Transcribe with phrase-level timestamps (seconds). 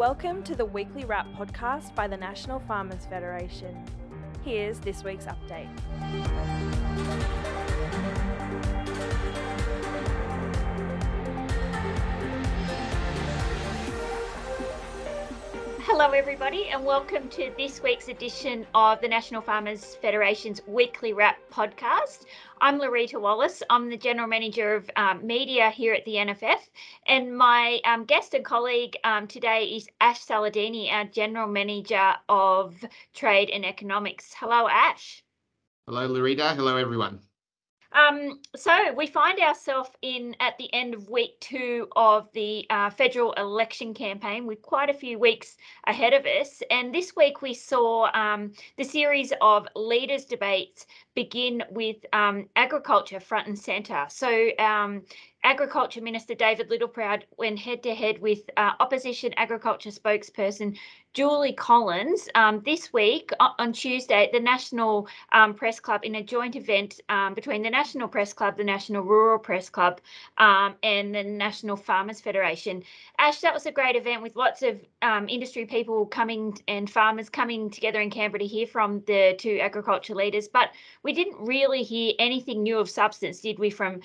[0.00, 3.84] Welcome to the weekly wrap podcast by the National Farmers Federation.
[4.42, 5.68] Here's this week's update.
[15.92, 21.38] Hello, everybody, and welcome to this week's edition of the National Farmers Federation's weekly wrap
[21.52, 22.26] podcast.
[22.60, 23.60] I'm Laureta Wallace.
[23.68, 26.60] I'm the General Manager of um, Media here at the NFF.
[27.08, 32.76] And my um, guest and colleague um, today is Ash Salardini, our General Manager of
[33.12, 34.32] Trade and Economics.
[34.32, 35.24] Hello, Ash.
[35.88, 36.54] Hello, Laureta.
[36.54, 37.18] Hello, everyone.
[37.92, 42.90] Um, so we find ourselves in at the end of week two of the uh,
[42.90, 45.56] federal election campaign with quite a few weeks
[45.86, 46.62] ahead of us.
[46.70, 53.18] And this week we saw um, the series of leaders debates begin with um, agriculture
[53.20, 54.06] front and centre.
[54.08, 55.02] So um,
[55.42, 60.76] Agriculture Minister David Littleproud went head to head with uh, opposition agriculture spokesperson
[61.12, 66.22] Julie Collins um, this week on Tuesday at the National um, Press Club in a
[66.22, 70.00] joint event um, between the National Press Club, the National Rural Press Club,
[70.38, 72.84] um, and the National Farmers Federation.
[73.18, 77.28] Ash, that was a great event with lots of um, industry people coming and farmers
[77.28, 80.46] coming together in Canberra to hear from the two agriculture leaders.
[80.46, 80.70] But
[81.02, 84.00] we didn't really hear anything new of substance, did we, from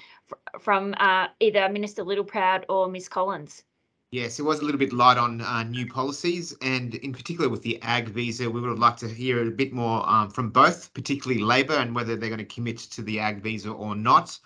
[0.60, 3.64] from uh, either Minister Littleproud or Ms Collins?
[4.12, 7.64] Yes, it was a little bit light on uh, new policies, and in particular with
[7.64, 10.94] the ag visa, we would have liked to hear a bit more um, from both,
[10.94, 14.40] particularly Labor, and whether they're going to commit to the ag visa or not.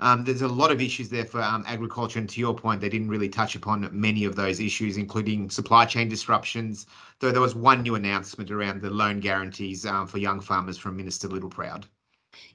[0.00, 2.88] Um, there's a lot of issues there for um, agriculture, and to your point, they
[2.88, 6.86] didn't really touch upon many of those issues, including supply chain disruptions.
[7.20, 10.96] Though there was one new announcement around the loan guarantees um, for young farmers from
[10.96, 11.84] Minister Littleproud.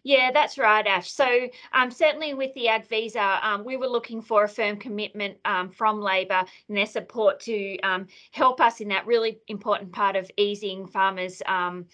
[0.04, 1.12] Yeah, that's right, Ash.
[1.12, 5.38] So um, certainly with the ag visa, um, we were looking for a firm commitment
[5.46, 10.16] um, from Labor and their support to um, help us in that really important part
[10.16, 11.86] of easing farmers' um,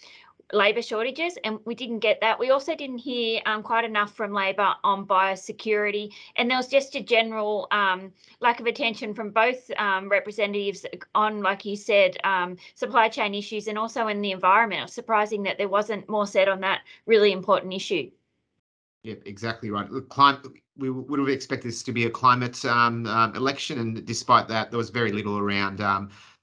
[0.52, 2.38] labour shortages, and we didn't get that.
[2.38, 6.94] We also didn't hear um, quite enough from Labor on biosecurity, and there was just
[6.94, 10.84] a general um, lack of attention from both um, representatives
[11.14, 14.80] on, like you said, um, supply chain issues and also in the environment.
[14.80, 18.10] It was surprising that there wasn't more said on that really important issue.
[19.04, 19.86] Yep, exactly right.
[20.08, 20.46] climate,
[20.76, 24.70] we would have expected this to be a climate um, um, election, and despite that,
[24.70, 25.80] there was very little around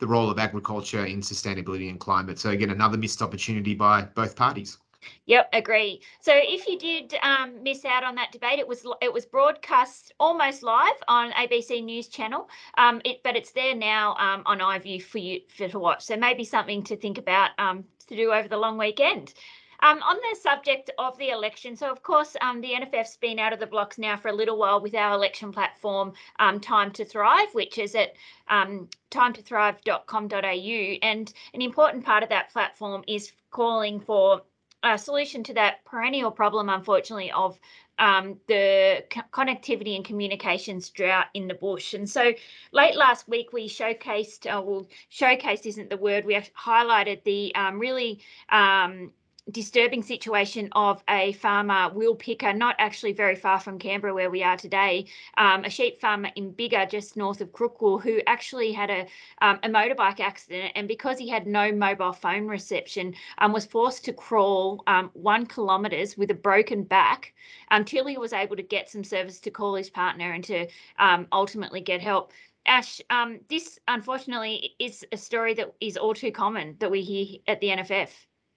[0.01, 2.39] the role of agriculture in sustainability and climate.
[2.39, 4.79] So again, another missed opportunity by both parties.
[5.25, 6.01] Yep, agree.
[6.19, 10.13] So if you did um, miss out on that debate, it was it was broadcast
[10.19, 12.50] almost live on ABC News Channel.
[12.78, 16.03] Um, it, but it's there now um, on iView for you for to watch.
[16.03, 19.34] So maybe something to think about um, to do over the long weekend.
[19.83, 23.51] Um, on the subject of the election, so of course, um, the NFF's been out
[23.51, 27.03] of the blocks now for a little while with our election platform, um, Time to
[27.03, 28.13] Thrive, which is at
[28.47, 30.97] um, timetothrive.com.au.
[31.01, 34.43] And an important part of that platform is calling for
[34.83, 37.59] a solution to that perennial problem, unfortunately, of
[37.99, 41.93] um, the co- connectivity and communications drought in the bush.
[41.93, 42.33] And so
[42.71, 47.79] late last week, we showcased, uh, well, showcased isn't the word, we highlighted the um,
[47.79, 49.11] really um,
[49.51, 54.44] disturbing situation of a farmer, Will Picker, not actually very far from Canberra where we
[54.44, 55.06] are today,
[55.38, 59.07] um, a sheep farmer in Bigga, just north of Crookwell, who actually had a,
[59.41, 60.72] um, a motorbike accident.
[60.75, 65.45] And because he had no mobile phone reception, um, was forced to crawl um, one
[65.45, 67.34] kilometres with a broken back
[67.69, 70.67] until he was able to get some service to call his partner and to
[71.00, 72.31] um, ultimately get help.
[72.66, 77.40] Ash, um, this unfortunately is a story that is all too common that we hear
[77.47, 78.09] at the NFF.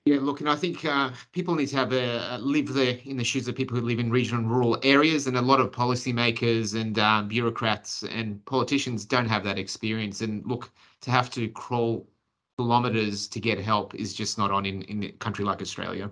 [0.07, 3.25] Yeah, look, and I think uh, people need to have a, live there in the
[3.25, 6.79] shoes of people who live in regional and rural areas, and a lot of policymakers
[6.79, 10.21] and um, bureaucrats and politicians don't have that experience.
[10.21, 10.71] And look,
[11.03, 12.07] to have to crawl
[12.59, 16.11] kilometres to get help is just not on in, in a country like Australia.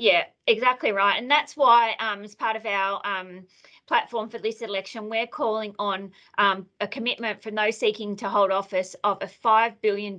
[0.00, 1.18] Yeah, exactly right.
[1.18, 3.44] And that's why, um, as part of our um,
[3.86, 8.50] platform for this election, we're calling on um, a commitment from those seeking to hold
[8.50, 10.18] office of a $5 billion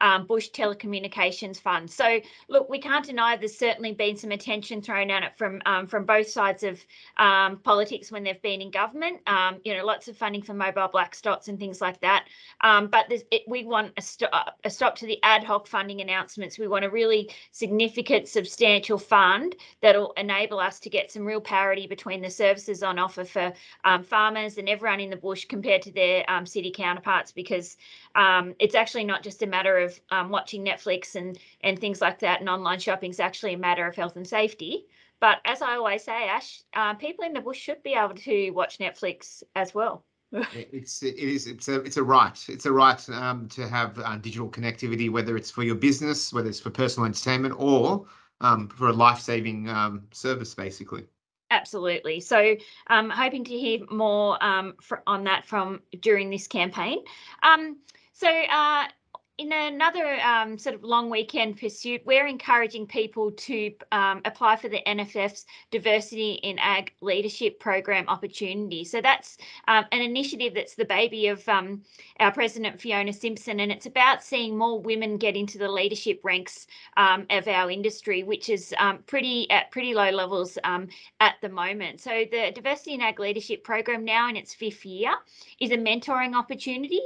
[0.00, 1.90] um, Bush Telecommunications Fund.
[1.90, 2.18] So,
[2.48, 6.06] look, we can't deny there's certainly been some attention thrown at it from um, from
[6.06, 6.82] both sides of
[7.18, 9.20] um, politics when they've been in government.
[9.64, 12.24] You know, lots of funding for mobile black spots and things like that.
[12.62, 14.30] But it, we want a, st-
[14.64, 16.58] a stop to the ad hoc funding announcements.
[16.58, 21.86] We want a really significant, substantial fund that'll enable us to get some real parity
[21.86, 23.52] between the services on offer for
[23.84, 27.76] um, farmers and everyone in the bush compared to their um, city counterparts because
[28.14, 32.18] um, it's actually not just a matter of um, watching Netflix and, and things like
[32.20, 34.86] that and online shopping is actually a matter of health and safety.
[35.20, 38.50] But as I always say, Ash, uh, people in the bush should be able to
[38.50, 40.04] watch Netflix as well.
[40.52, 44.16] it's it is it's a it's a right it's a right um, to have uh,
[44.16, 48.04] digital connectivity whether it's for your business whether it's for personal entertainment or
[48.40, 51.06] um, for a life-saving um, service basically
[51.50, 52.20] Absolutely.
[52.20, 52.56] So,
[52.88, 54.74] I'm um, hoping to hear more um,
[55.06, 56.98] on that from during this campaign.
[57.42, 57.78] Um,
[58.12, 58.86] so, uh,
[59.38, 64.68] in another um, sort of long weekend pursuit, we're encouraging people to um, apply for
[64.68, 68.84] the NFF's Diversity in Ag Leadership Program opportunity.
[68.84, 69.36] So that's
[69.66, 71.82] um, an initiative that's the baby of um,
[72.20, 76.68] our President Fiona Simpson, and it's about seeing more women get into the leadership ranks
[76.96, 80.56] um, of our industry, which is um, pretty at pretty low levels
[81.20, 82.00] at the moment.
[82.00, 85.12] So the Diversity in Ag Leadership Program, now in its fifth year,
[85.60, 87.00] is a mentoring opportunity.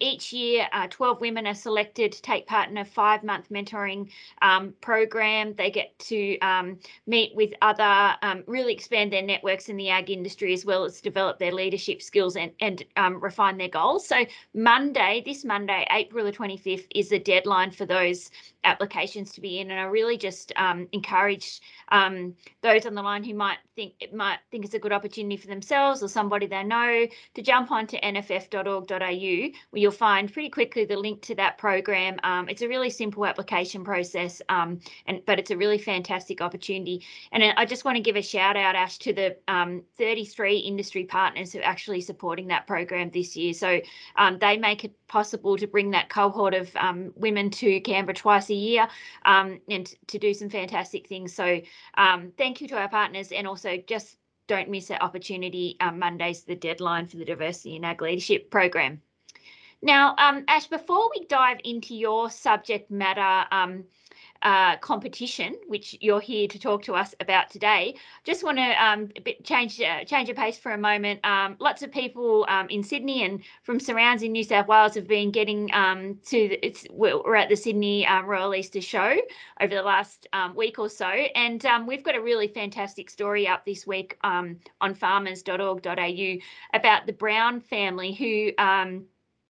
[0.00, 3.48] each year, uh, 12 women women are selected to take part in a five month
[3.50, 4.08] mentoring
[4.42, 5.54] um, program.
[5.54, 10.10] They get to um, meet with other, um, really expand their networks in the ag
[10.10, 14.06] industry as well as develop their leadership skills and, and um, refine their goals.
[14.06, 14.24] So,
[14.54, 18.30] Monday, this Monday, April the 25th, is the deadline for those
[18.64, 19.70] applications to be in.
[19.70, 21.60] And I really just um, encourage
[22.62, 25.48] those on the line who might think it might think it's a good opportunity for
[25.48, 28.98] themselves or somebody they know to jump onto nff.org.au
[29.70, 32.18] where you'll find pretty quickly the link to that program.
[32.22, 37.02] Um, it's a really simple application process, um, and but it's a really fantastic opportunity.
[37.32, 41.04] And I just want to give a shout out, Ash, to the um, 33 industry
[41.04, 43.54] partners who are actually supporting that program this year.
[43.54, 43.80] So
[44.16, 48.50] um, they make it possible to bring that cohort of um, women to Canberra twice
[48.50, 48.88] a year
[49.24, 51.34] um, and to do some fantastic things.
[51.34, 51.60] So
[52.36, 54.16] thank you to our partners and also just
[54.46, 55.76] don't miss that opportunity.
[55.80, 59.00] Um, Monday's the deadline for the Diversity in Ag Leadership Program.
[59.84, 63.84] Now, um, Ash, before we dive into your subject matter um,
[64.40, 67.94] uh, competition, which you're here to talk to us about today.
[68.24, 69.10] Just want to um,
[69.42, 71.20] change uh, change a pace for a moment.
[71.22, 75.06] Um, lots of people um, in Sydney and from surrounds in New South Wales have
[75.06, 79.16] been getting um, to the, it's we're at the Sydney Royal Easter Show
[79.60, 83.86] over the last week or so, and we've got a really fantastic story up this
[83.86, 84.58] week on
[84.94, 86.36] farmers.org.au
[86.72, 88.52] about the Brown family who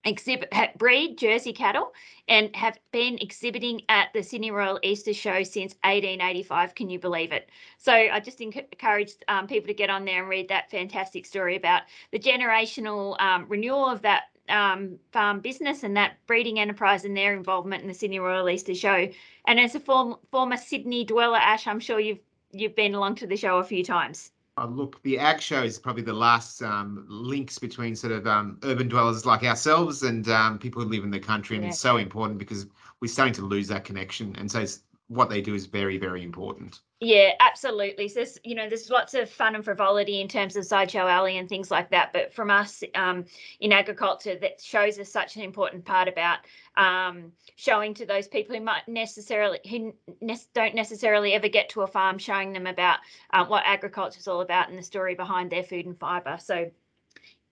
[0.06, 1.92] exhibit breed Jersey cattle
[2.28, 6.76] and have been exhibiting at the Sydney Royal Easter Show since 1885.
[6.76, 7.50] Can you believe it?
[7.78, 11.56] So I just encourage um, people to get on there and read that fantastic story
[11.56, 17.18] about the generational um, renewal of that um, farm business and that breeding enterprise and
[17.18, 19.10] their involvement in the Sydney Royal Easter Show.
[19.48, 22.20] And as a form, former Sydney dweller, Ash, I'm sure you've
[22.52, 24.32] you've been along to the show a few times.
[24.58, 28.58] Uh, look, the ag show is probably the last um, links between sort of um,
[28.64, 31.70] urban dwellers like ourselves and um, people who live in the country, and yeah.
[31.70, 32.66] it's so important because
[33.02, 34.34] we're starting to lose that connection.
[34.38, 34.64] And so
[35.08, 36.80] what they do is very, very important.
[37.00, 38.08] Yeah, absolutely.
[38.08, 41.38] So there's, you know, there's lots of fun and frivolity in terms of sideshow alley
[41.38, 42.12] and things like that.
[42.14, 43.26] But from us um,
[43.60, 46.40] in agriculture, that shows us such an important part about
[46.78, 51.82] um, showing to those people who might necessarily who ne- don't necessarily ever get to
[51.82, 53.00] a farm, showing them about
[53.32, 56.38] uh, what agriculture is all about and the story behind their food and fibre.
[56.42, 56.72] So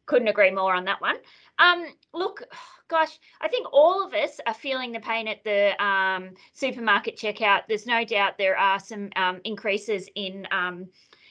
[0.05, 1.17] couldn't agree more on that one.
[1.59, 2.43] Um, look,
[2.93, 7.61] gosh, I think all of us are feeling the pain at the um, supermarket checkout.
[7.67, 10.87] There's no doubt there are some um, increases in um,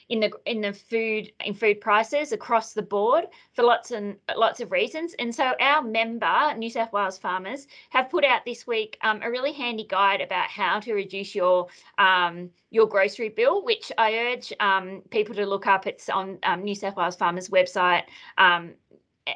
[0.09, 4.59] in the in the food in food prices across the board for lots and lots
[4.59, 5.15] of reasons.
[5.19, 9.31] And so our member, New South Wales Farmers, have put out this week um, a
[9.31, 11.67] really handy guide about how to reduce your
[11.97, 15.87] um, your grocery bill, which I urge um, people to look up.
[15.87, 18.03] It's on um, New South Wales Farmers website.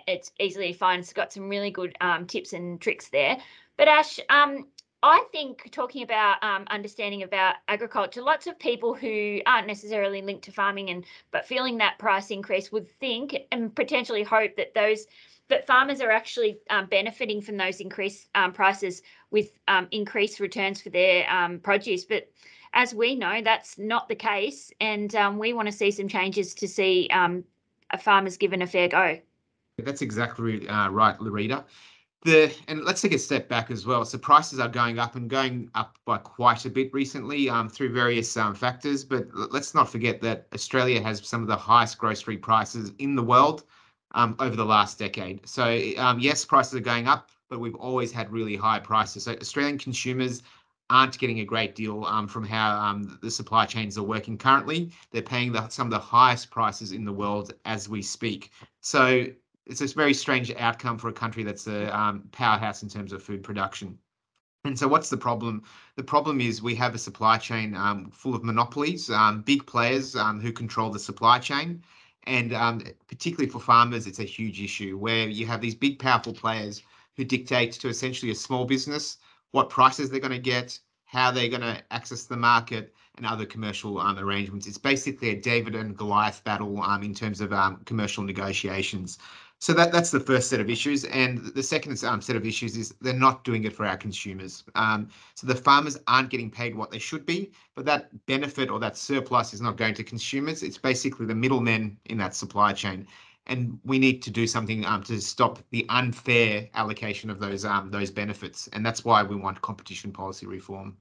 [0.08, 1.00] It's easily to find.
[1.02, 3.38] It's got some really good um, tips and tricks there.
[3.78, 4.68] But Ash, um,
[5.04, 10.46] I think talking about um, understanding about agriculture, lots of people who aren't necessarily linked
[10.46, 15.06] to farming and but feeling that price increase would think and potentially hope that those
[15.50, 19.02] that farmers are actually um, benefiting from those increased um, prices
[19.32, 22.04] with um, increased returns for their um, produce.
[22.04, 22.30] But
[22.74, 26.54] as we know, that's not the case, and um, we want to see some changes
[26.56, 29.20] to see a farmers given a fair go.
[29.78, 31.64] That's exactly uh, right, Laureta.
[32.24, 34.04] The and let's take a step back as well.
[34.04, 37.94] So prices are going up and going up by quite a bit recently um, through
[37.94, 39.04] various um, factors.
[39.04, 43.22] But let's not forget that Australia has some of the highest grocery prices in the
[43.22, 43.66] world
[44.16, 45.48] um, over the last decade.
[45.48, 49.26] So um, yes, prices are going up, but we've always had really high prices.
[49.26, 50.42] So Australian consumers
[50.90, 54.92] aren't getting a great deal um, from how um, the supply chains are working currently.
[55.12, 58.52] They're paying the, some of the highest prices in the world as we speak.
[58.82, 59.28] So
[59.68, 63.22] it's a very strange outcome for a country that's a um, powerhouse in terms of
[63.22, 63.98] food production.
[64.64, 65.64] And so, what's the problem?
[65.96, 70.16] The problem is we have a supply chain um, full of monopolies, um, big players
[70.16, 71.84] um, who control the supply chain.
[72.24, 76.34] And um, particularly for farmers, it's a huge issue where you have these big, powerful
[76.34, 76.84] players
[77.16, 79.18] who dictate to essentially a small business
[79.52, 83.46] what prices they're going to get, how they're going to access the market, and other
[83.46, 84.68] commercial um, arrangements.
[84.68, 89.18] It's basically a David and Goliath battle um, in terms of um, commercial negotiations.
[89.60, 92.78] So that that's the first set of issues, and the second um, set of issues
[92.78, 94.64] is they're not doing it for our consumers.
[94.76, 98.80] Um, so the farmers aren't getting paid what they should be, but that benefit or
[98.80, 100.62] that surplus is not going to consumers.
[100.62, 103.08] It's basically the middlemen in that supply chain,
[103.48, 107.90] and we need to do something um, to stop the unfair allocation of those um,
[107.90, 110.96] those benefits, and that's why we want competition policy reform.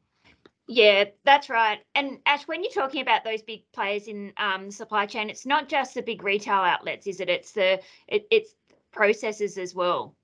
[0.68, 1.78] Yeah, that's right.
[1.94, 5.68] And Ash, when you're talking about those big players in um, supply chain, it's not
[5.68, 7.28] just the big retail outlets, is it?
[7.28, 8.54] It's the it, it's
[8.92, 10.16] processors as well.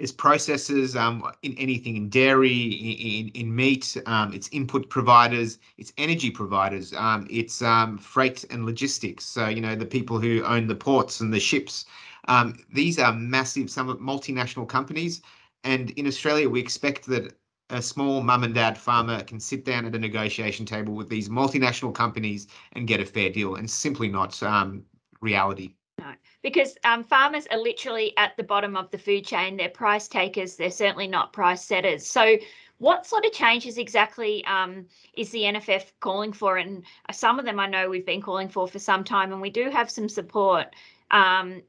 [0.00, 5.92] It's processors um, in anything in dairy, in, in meat, um, it's input providers, it's
[5.96, 9.24] energy providers, um, it's um, freight and logistics.
[9.24, 11.84] So, you know, the people who own the ports and the ships.
[12.26, 15.22] Um, these are massive, some multinational companies.
[15.62, 17.36] And in Australia, we expect that
[17.72, 21.28] a small mum and dad farmer can sit down at a negotiation table with these
[21.28, 24.84] multinational companies and get a fair deal, and simply not um,
[25.20, 25.74] reality.
[25.98, 26.12] No,
[26.42, 29.56] because um, farmers are literally at the bottom of the food chain.
[29.56, 30.56] They're price takers.
[30.56, 32.06] They're certainly not price setters.
[32.06, 32.36] So,
[32.78, 36.58] what sort of changes exactly um, is the NFF calling for?
[36.58, 39.50] And some of them I know we've been calling for for some time, and we
[39.50, 40.74] do have some support
[41.10, 41.62] um,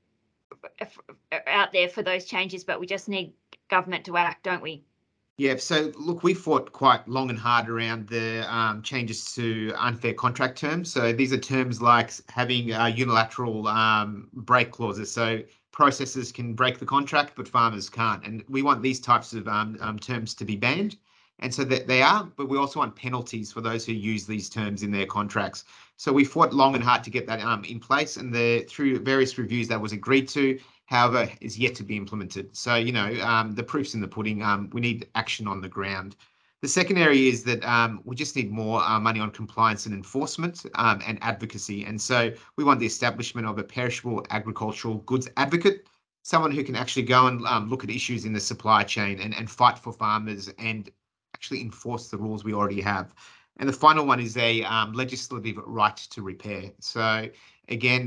[1.48, 3.33] out there for those changes, but we just need
[3.69, 4.83] government to act, don't we?
[5.38, 10.13] Yeah, so look, we fought quite long and hard around the um, changes to unfair
[10.13, 10.92] contract terms.
[10.92, 15.12] So these are terms like having uh, unilateral um, break clauses.
[15.12, 18.24] So processors can break the contract, but farmers can't.
[18.24, 20.98] And we want these types of um, um terms to be banned.
[21.40, 24.50] And so that they are, but we also want penalties for those who use these
[24.50, 25.66] terms in their contracts.
[25.98, 29.00] So we fought long and hard to get that um, in place, and the through
[29.00, 30.60] various reviews that was agreed to
[30.93, 32.55] however, is yet to be implemented.
[32.55, 34.43] So, you know, um, the proof's in the pudding.
[34.43, 36.15] Um, we need action on the ground.
[36.62, 39.95] The second area is that um, we just need more uh, money on compliance and
[39.95, 41.83] enforcement um, and advocacy.
[41.83, 45.88] And so we want the establishment of a perishable agricultural goods advocate,
[46.21, 49.33] someone who can actually go and um, look at issues in the supply chain and,
[49.33, 50.91] and fight for farmers and
[51.33, 53.15] actually enforce the rules we already have.
[53.57, 56.71] And the final one is a um, legislative right to repair.
[56.79, 57.29] So
[57.67, 58.03] again,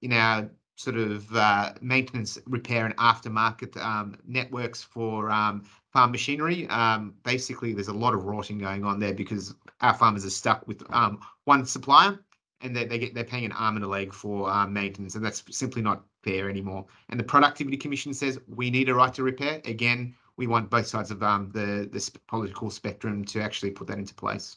[0.00, 0.48] in our
[0.80, 6.66] sort of uh, maintenance, repair, and aftermarket um, networks for um, farm machinery.
[6.68, 10.66] Um, basically, there's a lot of rotting going on there because our farmers are stuck
[10.66, 12.18] with um, one supplier,
[12.62, 15.24] and they, they get they're paying an arm and a leg for uh, maintenance, and
[15.24, 16.86] that's simply not fair anymore.
[17.10, 19.60] And the Productivity Commission says we need a right to repair.
[19.66, 23.98] Again, we want both sides of um, the the political spectrum to actually put that
[23.98, 24.56] into place.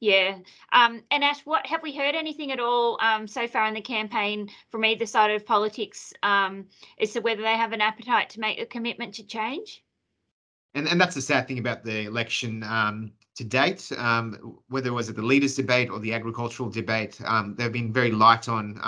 [0.00, 0.38] Yeah.
[0.72, 3.80] Um, and Ash, what have we heard anything at all um, so far in the
[3.80, 6.66] campaign from either side of politics um,
[7.00, 9.82] as to whether they have an appetite to make a commitment to change?
[10.74, 13.90] And and that's the sad thing about the election um, to date.
[13.96, 17.92] Um, whether it was at the leaders' debate or the agricultural debate, um, they've been
[17.92, 18.78] very light on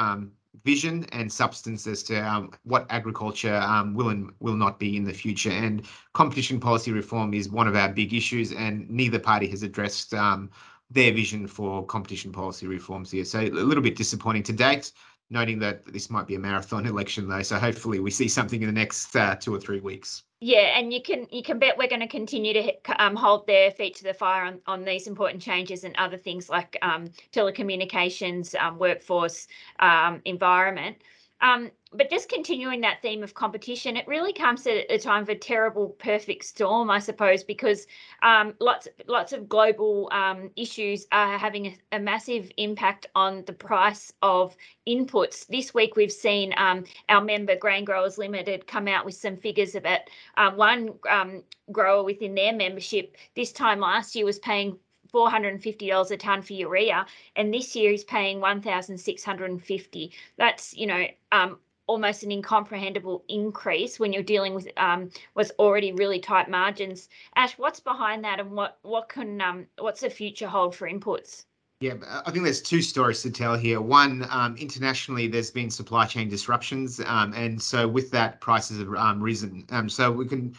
[0.65, 5.05] vision and substance as to um, what agriculture um, will and will not be in
[5.05, 5.51] the future.
[5.51, 10.13] And competition policy reform is one of our big issues, and neither party has addressed
[10.15, 10.51] um,
[10.91, 13.25] their vision for competition policy reforms here.
[13.25, 14.93] So a little bit disappointing to date,
[15.31, 17.43] noting that this might be a marathon election though.
[17.43, 20.25] So hopefully we see something in the next uh, two or three weeks.
[20.43, 23.71] Yeah, and you can you can bet we're going to continue to um, hold their
[23.71, 28.59] feet to the fire on, on these important changes and other things like um, telecommunications,
[28.59, 29.49] um, workforce,
[29.81, 30.97] um, environment.
[31.43, 35.29] Um, but just continuing that theme of competition, it really comes at a time of
[35.29, 37.89] a terrible perfect storm, I suppose, because
[38.23, 43.53] um, lots lots of global um, issues are having a, a, massive impact on the
[43.53, 44.57] price of
[44.87, 45.47] inputs.
[45.49, 49.75] This week, we've seen um, our member Grain Growers Limited come out with some figures
[49.75, 50.01] about
[50.37, 51.43] um, one um,
[51.73, 54.79] grower within their membership this time last year was paying
[55.13, 57.05] $450 a tonne for urea,
[57.35, 60.13] and this year he's paying 1,650.
[60.37, 61.59] That's, you know, um,
[61.91, 67.09] almost an incomprehensible increase when you're dealing with um, what's already really tight margins.
[67.35, 71.47] Ash, what's behind that, and what what can um, what's the future hold for inputs?
[71.81, 71.95] Yeah,
[72.25, 73.81] I think there's two stories to tell here.
[73.81, 78.95] One, um, internationally, there's been supply chain disruptions, um, and so with that, prices have
[78.95, 79.67] um, risen.
[79.71, 80.55] Um, so we can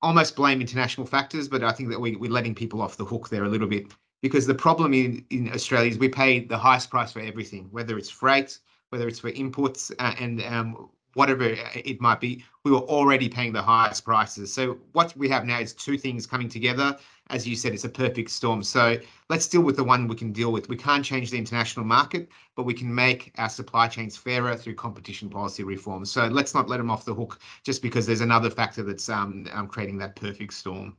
[0.00, 3.28] almost blame international factors, but I think that we, we're letting people off the hook
[3.28, 6.88] there a little bit because the problem in, in Australia is we pay the highest
[6.88, 8.58] price for everything, whether it's freight,
[8.92, 11.44] whether it's for inputs, uh, and um, whatever
[11.74, 14.52] it might be, we were already paying the highest prices.
[14.52, 16.96] So what we have now is two things coming together.
[17.30, 18.62] As you said, it's a perfect storm.
[18.62, 18.98] So
[19.30, 20.68] let's deal with the one we can deal with.
[20.68, 24.74] We can't change the international market, but we can make our supply chains fairer through
[24.74, 26.04] competition policy reform.
[26.04, 29.46] So let's not let them off the hook just because there's another factor that's um,
[29.52, 30.96] um creating that perfect storm.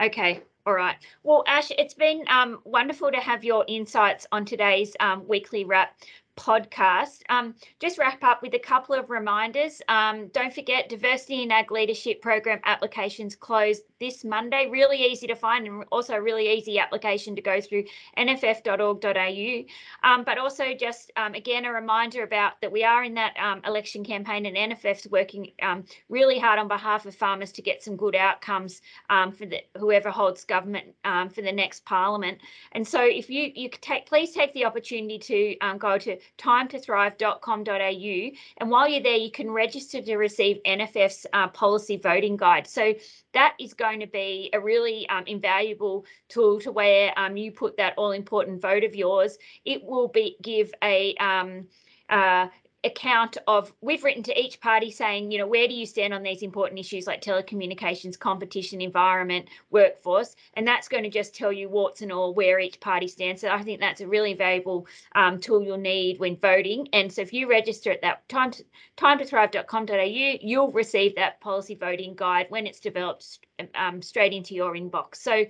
[0.00, 0.96] Okay, all right.
[1.22, 5.96] Well, Ash, it's been um, wonderful to have your insights on today's um, weekly wrap
[6.38, 7.22] podcast.
[7.28, 9.82] Um, just wrap up with a couple of reminders.
[9.88, 14.68] Um, don't forget, Diversity in Ag Leadership Program applications close this Monday.
[14.70, 17.84] Really easy to find and also really easy application to go through
[18.16, 20.08] nff.org.au.
[20.08, 23.60] Um, but also just um, again a reminder about that we are in that um,
[23.66, 27.96] election campaign and NFF's working um, really hard on behalf of farmers to get some
[27.96, 32.38] good outcomes for the whoever holds government for the next parliament.
[32.72, 38.36] And so if you you take please take the opportunity to go to timetothrive.com.au.
[38.58, 42.66] And while you're there, you can register to receive NFF's uh, policy voting guide.
[42.66, 42.94] So
[43.32, 47.76] that is going to be a really um, invaluable tool to where um, you put
[47.76, 49.38] that all important vote of yours.
[49.64, 51.66] It will be give a um,
[52.08, 52.48] uh,
[52.84, 56.22] account of we've written to each party saying you know where do you stand on
[56.22, 60.36] these important issues like telecommunications competition environment workforce?
[60.54, 63.40] And that's going to just tell you warts and all where each party stands.
[63.40, 66.88] So i think that's a really valuable um, tool you'll need when voting.
[66.92, 68.64] And so if you register at that time to,
[68.96, 73.40] time to thrive.com.au you'll receive that policy voting guide when it's developed
[73.74, 75.16] um, straight into your inbox.
[75.16, 75.44] So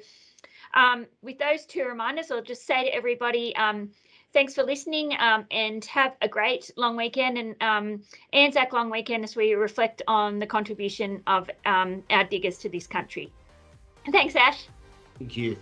[0.75, 3.90] um, with those two reminders i'll just say to everybody um,
[4.32, 9.25] thanks for listening um, and have a great long weekend and um, Anzac long weekend
[9.25, 13.32] as we reflect on the contribution of um, our diggers to this country.
[14.12, 14.66] Thanks, Ash.
[15.18, 15.56] Thank you.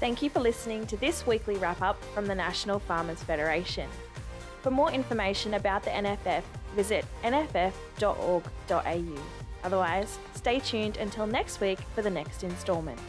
[0.00, 3.88] Thank you for listening to this weekly wrap up from the National Farmers Federation.
[4.60, 6.42] For more information about the NFF,
[6.74, 8.42] visit nff.org.au.
[9.62, 13.00] Otherwise, stay tuned until next week for the next instalment.